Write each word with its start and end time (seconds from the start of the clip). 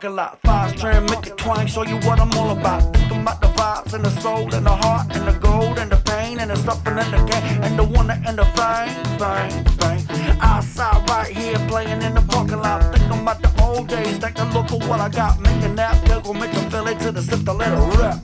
Parking 0.00 0.16
lot. 0.16 0.38
Five 0.44 0.78
strand, 0.78 1.10
make 1.10 1.26
it 1.26 1.36
twang, 1.36 1.66
show 1.66 1.84
you 1.84 1.96
what 2.06 2.18
I'm 2.20 2.32
all 2.32 2.50
about. 2.50 2.80
Thinking 2.96 3.20
about 3.20 3.40
the 3.42 3.48
vibes 3.48 3.92
and 3.92 4.02
the 4.02 4.10
soul 4.22 4.54
and 4.54 4.64
the 4.64 4.70
heart 4.70 5.14
and 5.14 5.28
the 5.28 5.38
gold 5.38 5.78
and 5.78 5.92
the 5.92 5.96
pain 5.96 6.38
and 6.38 6.50
the 6.50 6.56
suffering 6.56 6.98
and 6.98 7.12
the 7.12 7.22
gain 7.30 7.62
and 7.62 7.78
the 7.78 7.84
wonder 7.84 8.18
and 8.26 8.38
the 8.38 8.44
fame, 8.56 8.88
fame, 9.18 9.64
fame. 9.78 10.38
Outside 10.40 11.06
right 11.10 11.36
here 11.36 11.58
playing 11.68 12.00
in 12.00 12.14
the 12.14 12.22
parking 12.22 12.60
lot. 12.60 12.82
Thinking 12.94 13.20
about 13.20 13.42
the 13.42 13.52
old 13.62 13.88
days, 13.88 14.18
take 14.18 14.38
a 14.38 14.44
look 14.44 14.72
at 14.72 14.88
what 14.88 15.00
I 15.00 15.10
got. 15.10 15.38
Making 15.38 15.76
that 15.76 16.02
pickle, 16.06 16.32
make 16.32 16.52
them 16.52 16.70
feel 16.70 16.86
it 16.86 16.98
to 17.00 17.12
the 17.12 17.20
sip 17.20 17.44
to 17.44 17.52
let 17.52 17.72
it 17.72 17.98
rip. 17.98 18.16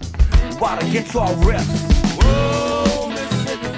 While 0.59 0.79
the 0.81 0.87
guitar 0.91 1.35
rips. 1.45 1.67
Whoa, 2.23 3.11
Mississippi. 3.11 3.77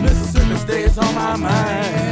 Mississippi 0.00 0.56
stays 0.58 0.98
on 0.98 1.14
my 1.14 1.36
mind. 1.36 2.05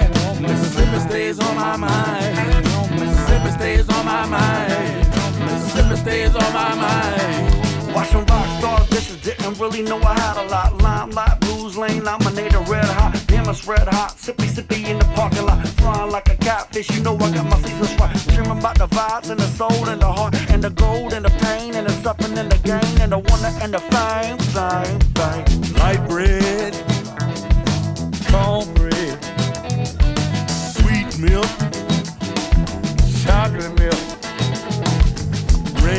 Mississippi 0.95 1.11
stays 1.11 1.41
on 1.41 1.57
my 1.57 1.77
mind. 1.77 2.65
Mississippi 3.01 3.51
stays 3.51 3.89
on 3.89 4.07
my 4.07 4.27
mind. 4.27 5.09
Mississippi 5.41 5.97
stays 5.97 6.35
on 6.37 6.53
my 6.53 6.75
mind. 6.75 7.95
Watching 7.95 8.25
rock 8.27 8.47
stars, 8.59 8.87
bitches 8.91 9.21
didn't 9.21 9.59
really 9.59 9.83
know 9.83 10.01
I 10.03 10.15
had 10.15 10.37
a 10.37 10.47
lot. 10.49 10.81
Limelight, 10.81 11.41
blues 11.41 11.77
lane, 11.77 12.05
laminated 12.05 12.69
red 12.69 12.85
hot. 12.85 13.21
Damn, 13.27 13.49
it's 13.49 13.67
red 13.67 13.89
hot. 13.89 14.15
Sippy, 14.17 14.47
sippy 14.47 14.89
in 14.89 15.01
the 15.01 15.05
parking 15.17 15.45
lot. 15.45 15.67
Flying 15.67 16.13
like 16.13 16.29
a 16.29 16.37
catfish, 16.37 16.89
you 16.91 17.03
know 17.03 17.17
I 17.17 17.35
got 17.35 17.47
my 17.47 17.57
seasons 17.59 17.99
right. 17.99 18.17
Dreaming 18.29 18.59
about 18.59 18.79
the 18.79 18.87
vibes 18.87 19.31
and 19.31 19.41
the 19.41 19.49
soul 19.59 19.89
and 19.89 20.01
the 20.01 20.13
heart 20.13 20.37
and 20.51 20.63
the 20.63 20.71
gold 20.71 21.13
and 21.13 21.25
the 21.25 21.31
pain 21.45 21.75
and 21.75 21.89
the 21.89 21.93
suffering 22.05 22.39
and 22.39 22.53
the 22.53 22.59
gain 22.59 23.01
and 23.01 23.11
the 23.11 23.19
wonder 23.19 23.53
and 23.63 23.75
the 23.75 23.81
fame, 23.81 24.39
fame, 24.55 25.01
fame. 25.17 25.64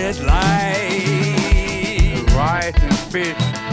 Red 0.06 0.20
light, 0.20 1.96
rice 2.36 2.74
and 2.76 2.98
fish, 3.12 3.65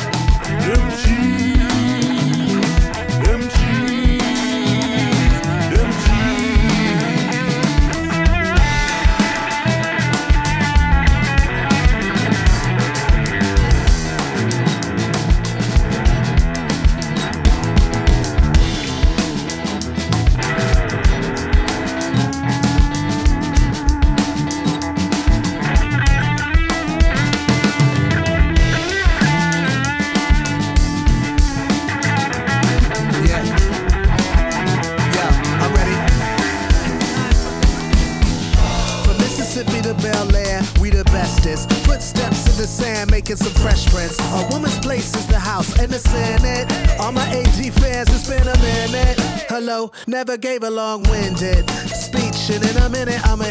never 50.07 50.37
gave 50.37 50.63
a 50.63 50.71
long 50.71 51.03
winded 51.05 51.69
speech, 51.89 52.51
and 52.55 52.65
in 52.65 52.77
a 52.83 52.89
minute 52.89 53.21
I'ma 53.27 53.45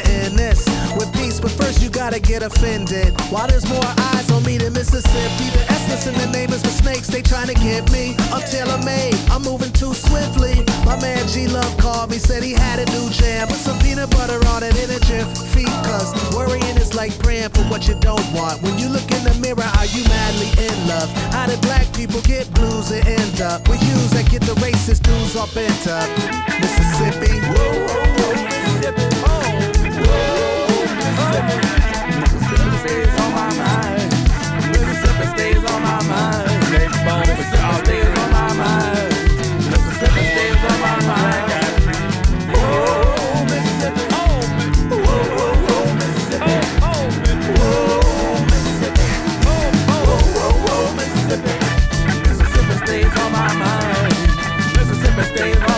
gotta 2.12 2.28
get 2.28 2.44
offended. 2.44 3.14
Why 3.32 3.48
there's 3.48 3.68
more 3.70 3.88
eyes 4.12 4.30
on 4.32 4.44
me 4.44 4.58
than 4.58 4.74
Mississippi, 4.74 5.48
the 5.56 5.64
essence 5.72 6.08
in 6.08 6.14
the 6.20 6.28
is 6.54 6.62
for 6.62 6.68
snakes. 6.84 7.08
They 7.08 7.22
trying 7.22 7.48
to 7.48 7.54
get 7.54 7.90
me. 7.92 8.16
I'm 8.36 8.42
tailor 8.52 8.84
made. 8.84 9.16
I'm 9.32 9.44
moving 9.44 9.72
too 9.72 9.94
swiftly. 9.94 10.66
My 10.84 11.00
man 11.00 11.26
G 11.28 11.48
Love 11.48 11.72
called 11.78 12.12
me, 12.12 12.18
said 12.18 12.44
he 12.44 12.52
had 12.52 12.80
a 12.80 12.86
new 12.92 13.10
jam. 13.12 13.48
Put 13.48 13.58
some 13.58 13.80
peanut 13.80 14.10
butter 14.12 14.40
on 14.52 14.62
it 14.64 14.76
in 14.84 14.92
a 14.92 15.00
jiffy. 15.08 15.64
Cause 15.88 16.12
worrying 16.36 16.76
is 16.76 16.94
like 16.94 17.18
praying 17.20 17.50
for 17.50 17.64
what 17.72 17.88
you 17.88 17.96
don't 18.02 18.28
want. 18.34 18.62
When 18.62 18.78
you 18.78 18.90
look 18.90 19.08
in 19.12 19.24
the 19.24 19.36
mirror, 19.40 19.70
are 19.80 19.88
you 19.96 20.04
madly 20.04 20.52
in 20.60 20.76
love? 20.88 21.08
How 21.32 21.48
did 21.48 21.62
black 21.62 21.88
people 21.96 22.20
get 22.28 22.52
blues 22.54 22.92
and 22.92 23.08
end 23.08 23.40
up 23.40 23.68
with 23.70 23.80
Hughes 23.80 24.12
that 24.12 24.28
get 24.30 24.42
the 24.42 24.56
racist 24.60 25.04
dudes 25.08 25.36
all 25.38 25.48
bent 25.56 25.88
up? 25.88 26.10
Mississippi. 26.60 27.40
Whoa, 27.56 27.72
whoa, 27.88 28.04
whoa, 28.20 28.36
Mississippi. 28.44 29.08
Oh, 29.24 29.48
whoa. 30.04 30.42
Mississippi 31.32 31.91
stays 52.92 53.18
on 53.24 53.32
my 53.32 53.54
mind. 53.54 54.14
Mississippi 54.76 55.24
stays 55.34 55.56
on 55.64 55.71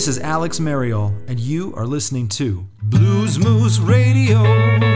This 0.00 0.08
is 0.08 0.18
Alex 0.18 0.58
Mariol, 0.58 1.12
and 1.28 1.38
you 1.38 1.74
are 1.74 1.84
listening 1.84 2.26
to 2.28 2.66
Blues 2.82 3.38
Moose 3.38 3.78
Radio. 3.78 4.89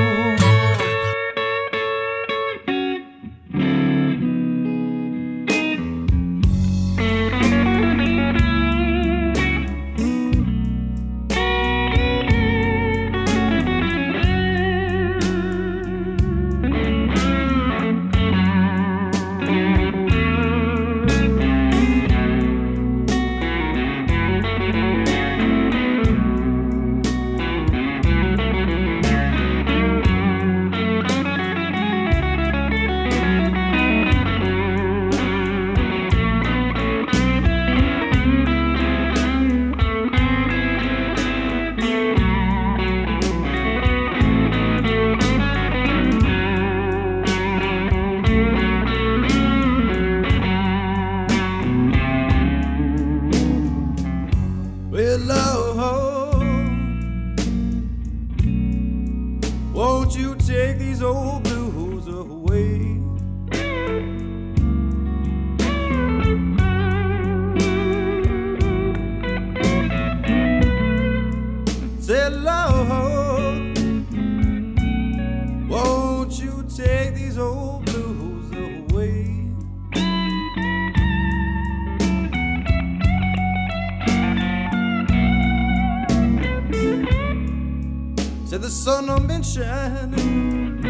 shining. 89.45 90.81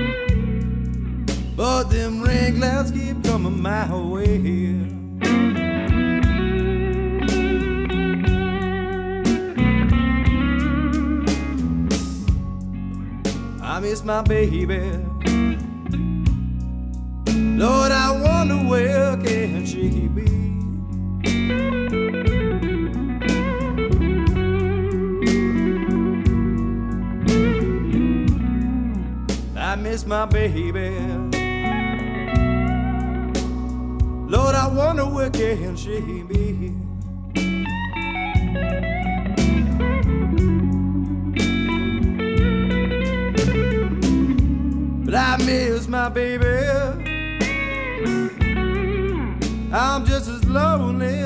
But 1.57 1.85
them 1.85 2.23
rain 2.23 2.57
clouds 2.59 2.91
keep 2.91 3.23
coming 3.25 3.61
my 3.61 3.93
way. 3.95 4.91
I 13.63 13.81
miss 13.81 14.05
my 14.05 14.23
baby. 14.23 14.81
Lord, 17.59 17.93
I 17.93 18.11
wonder 18.23 18.57
where 18.69 19.14
my 30.07 30.27
baby. 30.27 30.91
Lord, 34.29 34.55
I 34.55 34.67
wonder 34.69 35.07
where 35.07 35.31
can 35.31 35.77
she 35.77 36.23
be? 36.23 36.73
But 45.05 45.15
I 45.15 45.37
miss 45.45 45.89
my 45.89 46.09
baby. 46.09 46.45
I'm 49.73 50.05
just 50.05 50.29
as 50.29 50.45
lonely 50.45 51.24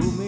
to 0.00 0.10
me. 0.18 0.23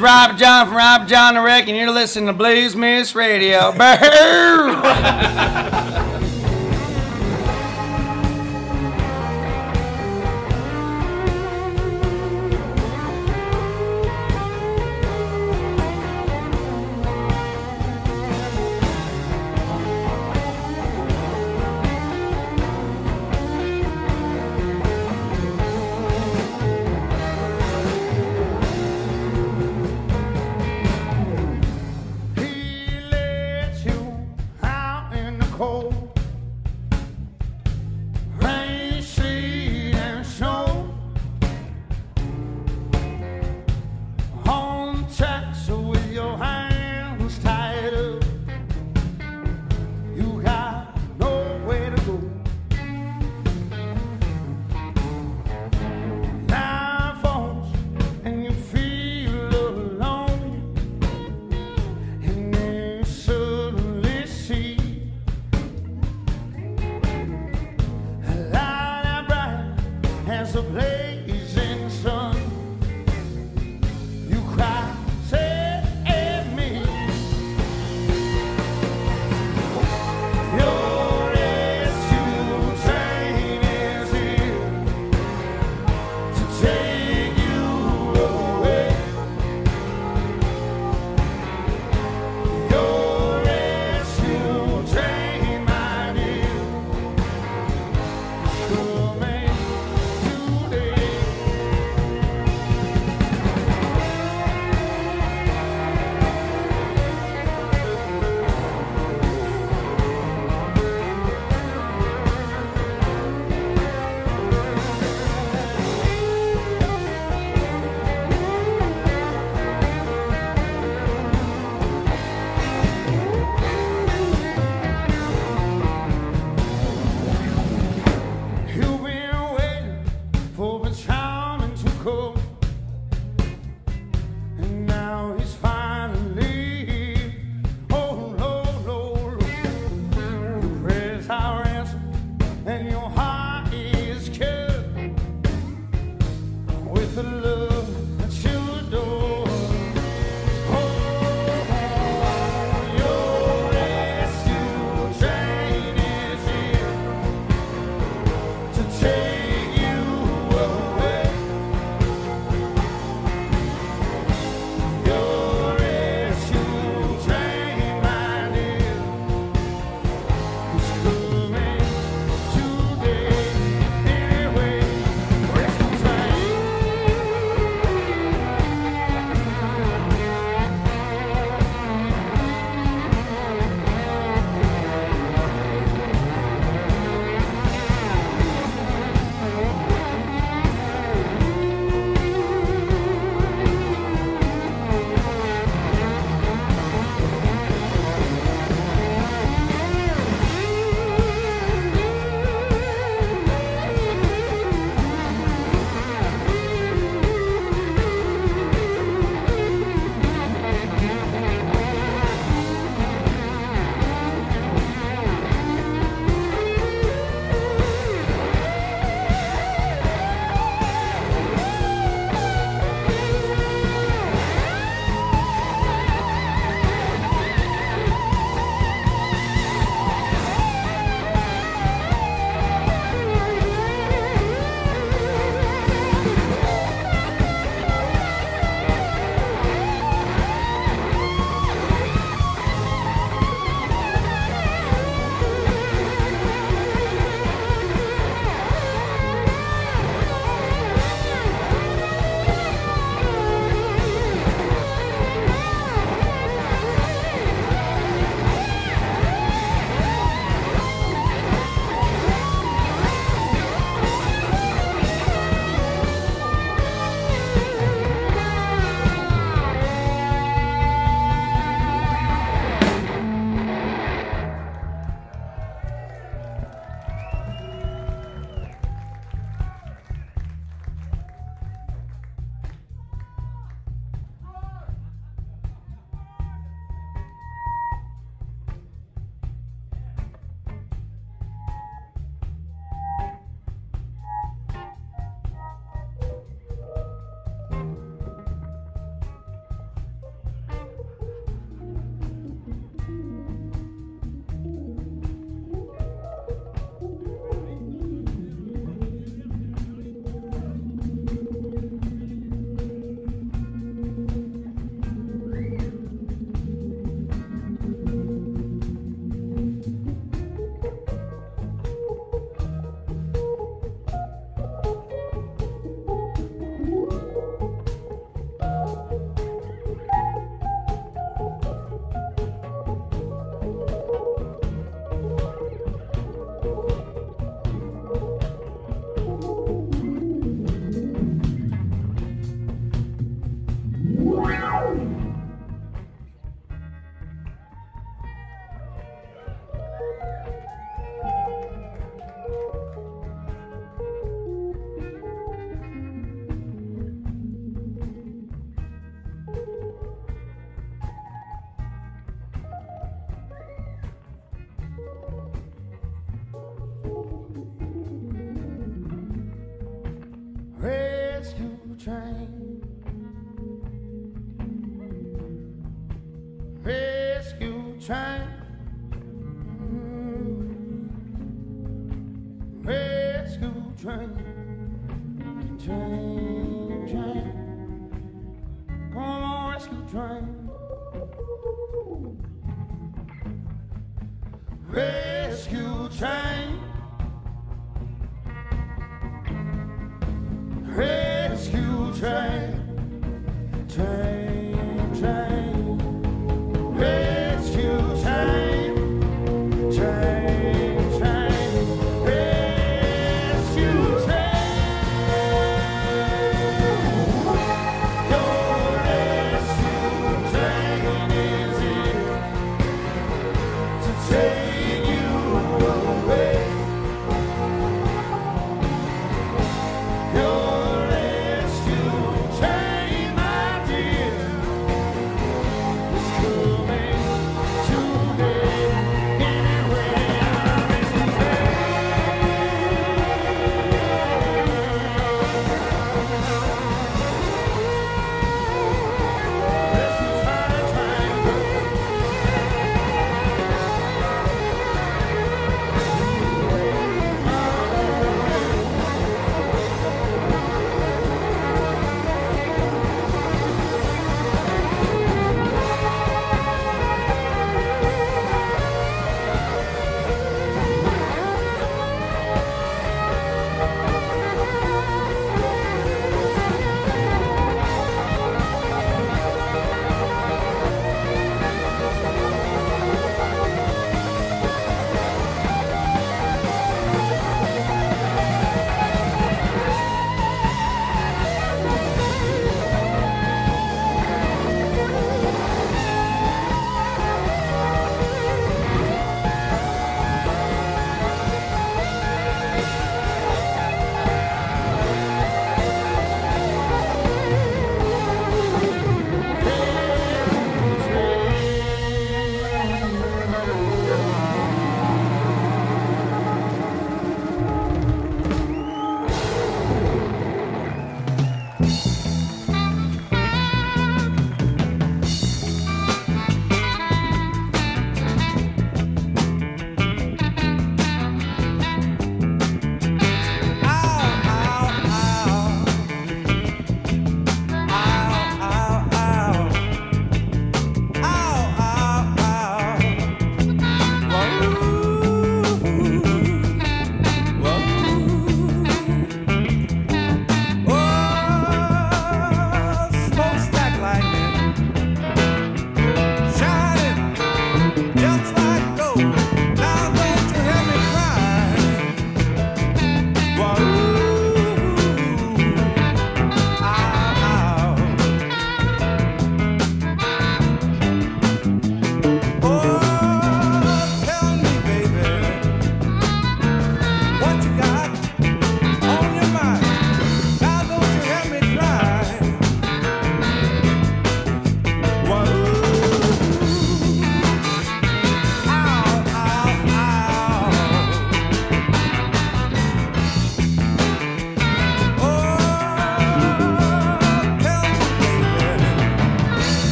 is 0.00 0.02
Rob 0.02 0.38
John 0.38 0.66
from 0.66 0.76
Rob 0.76 1.08
John 1.08 1.34
the 1.34 1.42
Wreck, 1.42 1.68
and 1.68 1.76
you're 1.76 1.90
listening 1.90 2.26
to 2.26 2.32
Blues 2.32 2.74
Moose 2.74 3.14
Radio. 3.14 3.70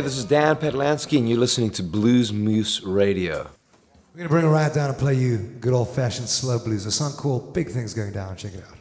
Hey, 0.00 0.04
this 0.04 0.16
is 0.16 0.24
Dan 0.24 0.56
Patlansky, 0.56 1.18
and 1.18 1.28
you're 1.28 1.36
listening 1.36 1.68
to 1.72 1.82
Blues 1.82 2.32
Moose 2.32 2.82
Radio. 2.82 3.50
We're 4.14 4.16
going 4.16 4.28
to 4.28 4.28
bring 4.30 4.46
it 4.46 4.48
right 4.48 4.72
down 4.72 4.88
and 4.88 4.98
play 4.98 5.12
you 5.12 5.36
good 5.36 5.74
old 5.74 5.90
fashioned 5.90 6.26
slow 6.26 6.58
blues. 6.58 6.86
A 6.86 6.90
song 6.90 7.12
called 7.12 7.52
Big 7.52 7.68
Things 7.68 7.92
Going 7.92 8.12
Down. 8.12 8.34
Check 8.34 8.54
it 8.54 8.64
out. 8.66 8.79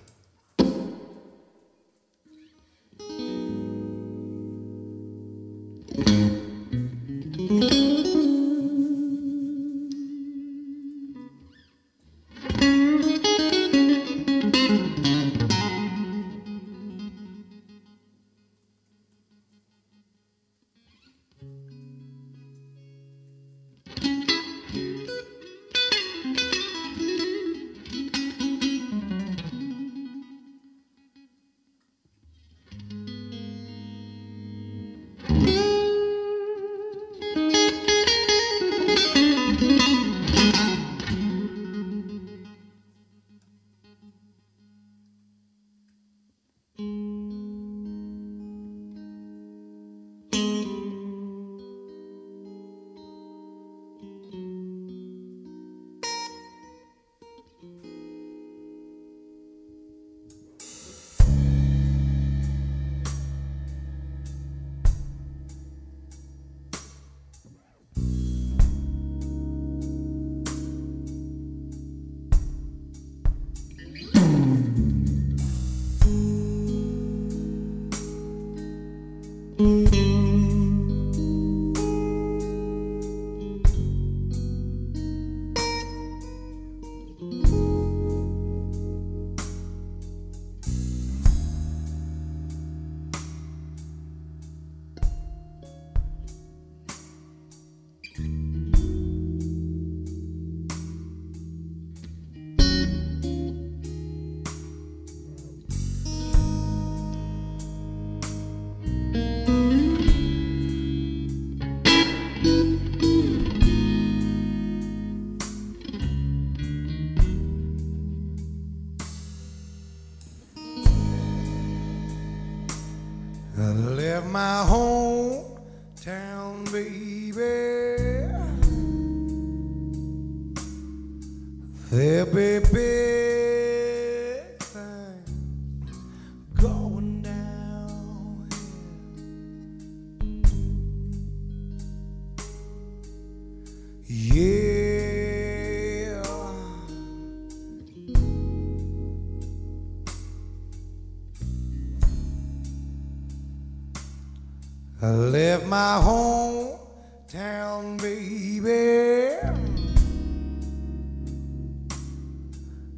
I 155.01 155.11
left 155.11 155.65
my 155.65 155.97
hometown, 156.03 158.01
baby. 158.01 159.37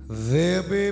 There 0.09 0.63
be 0.63 0.91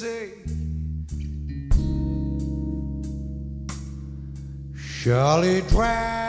pretty. 0.00 0.32
Surely 4.76 5.60
drag 5.62 6.19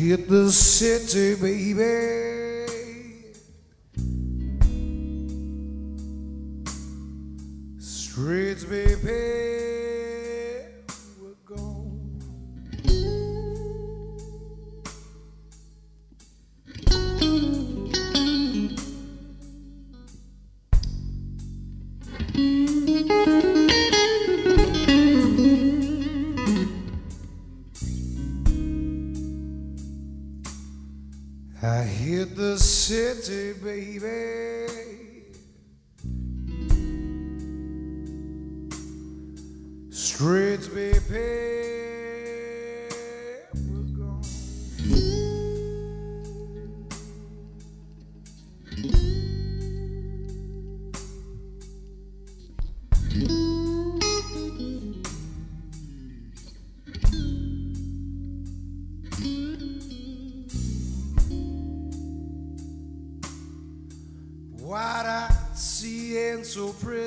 hit 0.00 0.26
the 0.28 0.50
city, 0.50 1.34
baby. 1.34 2.39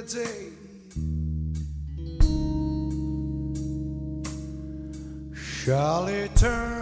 So 0.08 0.24
pretty. 0.24 0.52
Charlie 5.66 6.28
turned 6.36 6.73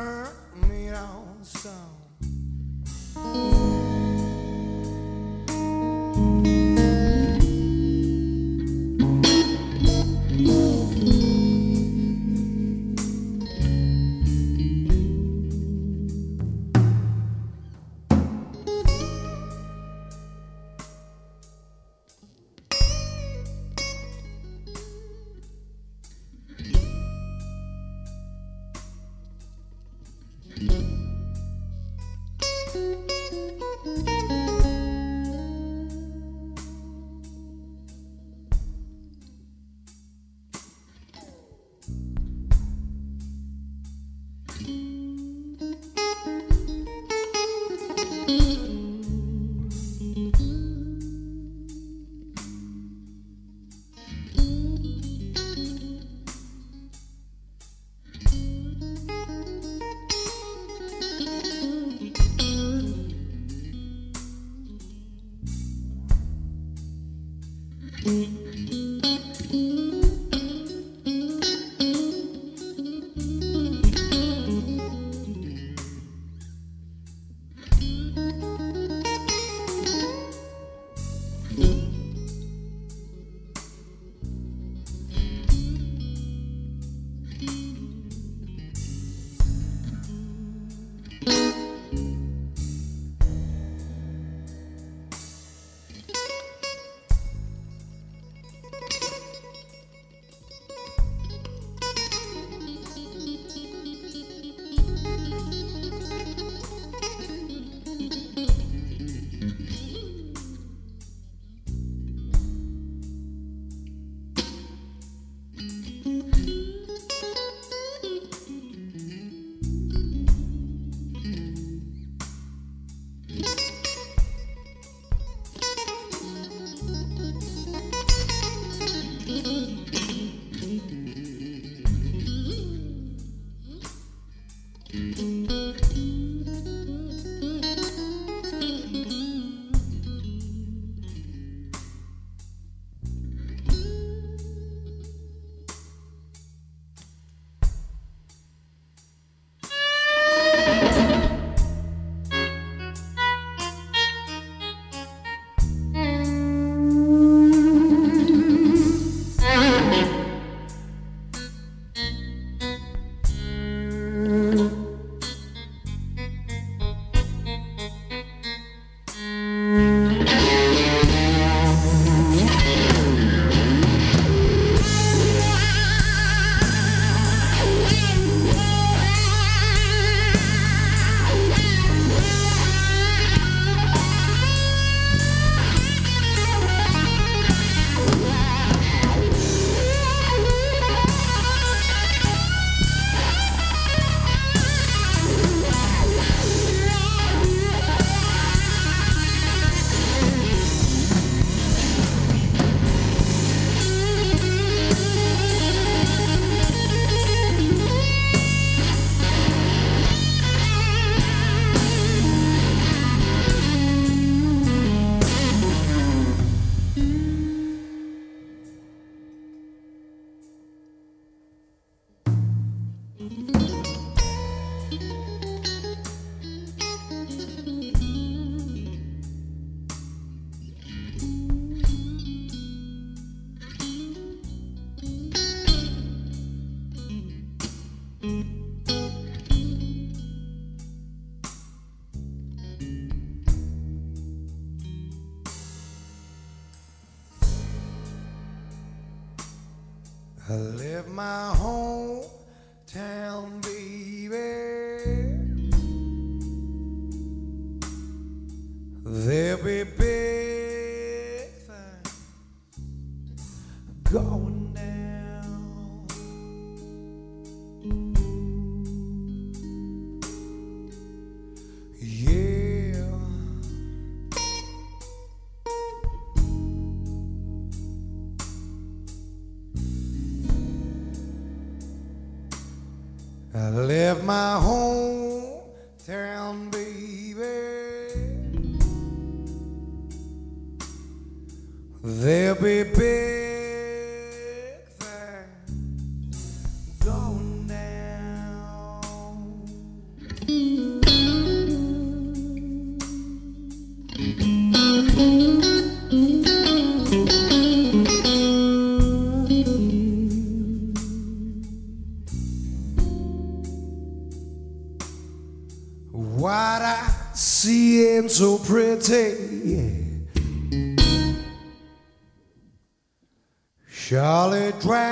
Charlie 324.11 324.71
Drag. 324.79 325.10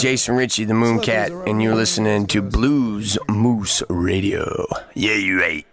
Jason 0.00 0.36
Ritchie, 0.36 0.64
the 0.64 0.74
Mooncat, 0.74 1.48
and 1.48 1.60
you're 1.62 1.74
listening 1.74 2.26
to 2.28 2.40
Blues 2.40 3.18
Moose 3.28 3.82
Radio. 3.88 4.66
Yeah, 4.94 5.14
you 5.14 5.40
right. 5.40 5.67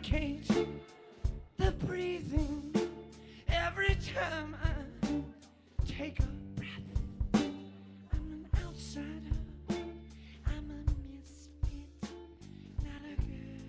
suffocate 0.00 0.48
the 1.58 1.72
breathing 1.72 2.72
every 3.48 3.96
time 4.14 4.56
I 4.62 4.68
take 5.86 6.20
a 6.20 6.28
breath. 6.56 6.70
I'm 7.34 8.32
an 8.32 8.48
outsider. 8.64 9.36
I'm 10.46 10.70
a 10.70 10.82
misfit, 11.12 12.10
not 12.82 13.02
a 13.04 13.14
girl 13.20 13.62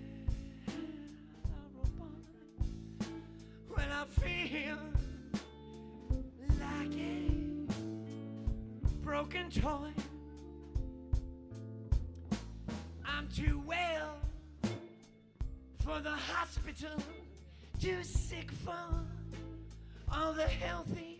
or 1.44 1.84
a 1.84 1.88
boy. 1.98 2.16
When 3.68 3.88
I 3.90 4.04
feel 4.06 4.78
like 6.60 6.96
a 6.98 7.10
broken 9.02 9.50
toy. 9.50 9.81
hospital, 16.72 17.02
too 17.80 18.02
sick 18.02 18.50
for 18.50 18.72
all 20.12 20.32
the 20.32 20.42
healthy 20.42 21.11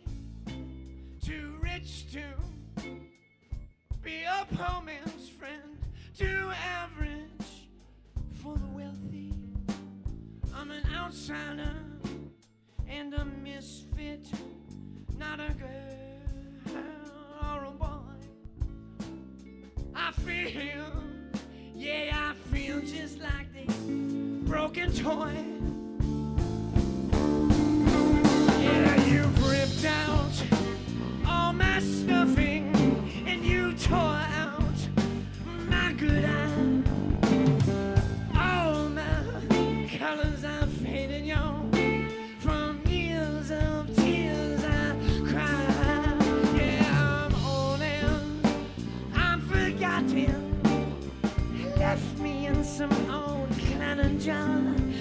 sun 54.52 54.91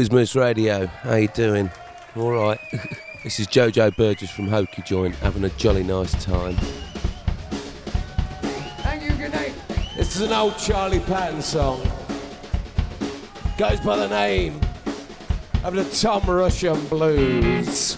Blues 0.00 0.12
Moose 0.12 0.34
Radio. 0.34 0.86
How 0.86 1.16
you 1.16 1.28
doing? 1.28 1.70
All 2.16 2.30
right. 2.30 2.58
this 3.22 3.38
is 3.38 3.46
Jojo 3.46 3.94
Burgess 3.94 4.30
from 4.30 4.48
Hokie 4.48 4.82
Joint, 4.82 5.14
having 5.16 5.44
a 5.44 5.50
jolly 5.50 5.82
nice 5.82 6.12
time. 6.24 6.54
Thank 8.80 9.02
you, 9.02 9.10
good 9.18 9.30
night. 9.30 9.52
This 9.98 10.16
is 10.16 10.22
an 10.22 10.32
old 10.32 10.56
Charlie 10.56 11.00
Patton 11.00 11.42
song. 11.42 11.82
Goes 13.58 13.78
by 13.80 13.98
the 13.98 14.08
name 14.08 14.58
of 15.64 15.74
the 15.74 15.84
Tom 15.84 16.22
Rushen 16.22 16.88
Blues. 16.88 17.89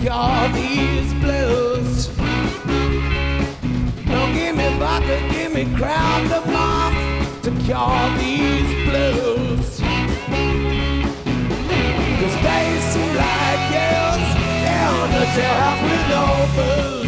Cure 0.00 0.48
these 0.54 1.12
blues. 1.14 2.06
Don't 4.06 4.32
give 4.34 4.56
me 4.56 4.68
vodka, 4.78 5.20
give 5.30 5.52
me 5.52 5.64
crown 5.76 6.26
de 6.28 6.40
month 6.50 7.42
to 7.42 7.50
cure 7.66 8.06
these 8.18 8.72
blues. 8.88 9.80
Cause 12.20 12.36
days 12.46 12.84
seem 12.92 13.12
like 13.14 13.62
years 13.76 14.24
down 14.64 15.10
the 15.16 15.24
jailhouse 15.34 15.82
with 15.82 16.04
no 16.08 16.24
booze. 16.56 16.99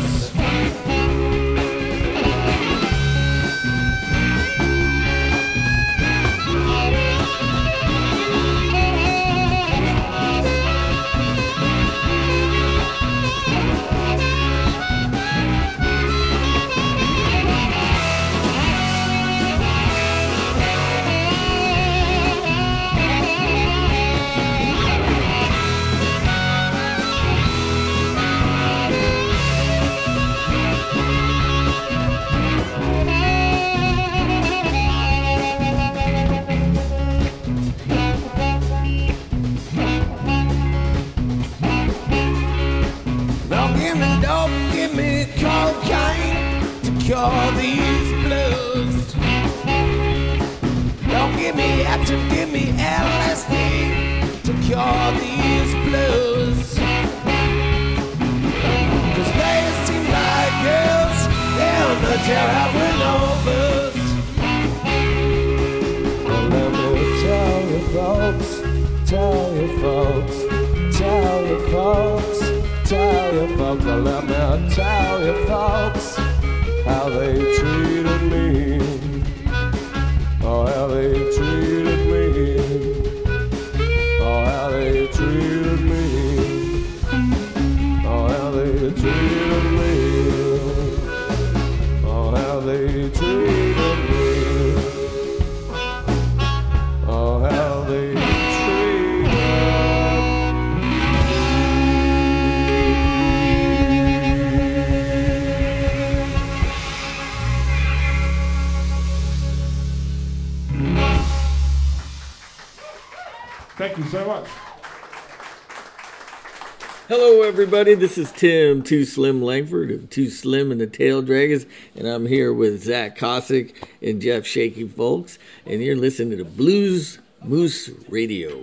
Everybody. 117.72 117.94
This 117.94 118.18
is 118.18 118.30
Tim 118.32 118.82
Too 118.82 119.06
Slim 119.06 119.40
Langford 119.40 119.90
of 119.90 120.10
Too 120.10 120.28
Slim 120.28 120.70
and 120.70 120.78
the 120.78 120.86
Taildraggers, 120.86 121.66
and 121.96 122.06
I'm 122.06 122.26
here 122.26 122.52
with 122.52 122.84
Zach 122.84 123.16
Cossack 123.16 123.88
and 124.02 124.20
Jeff 124.20 124.44
Shaky 124.44 124.86
Fowlkes, 124.86 125.38
and 125.64 125.82
you're 125.82 125.96
listening 125.96 126.36
to 126.36 126.44
the 126.44 126.50
Blues 126.50 127.18
Moose 127.42 127.88
Radio. 128.10 128.62